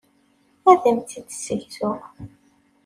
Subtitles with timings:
[0.71, 1.99] Ad am-tt-id-ssegzun.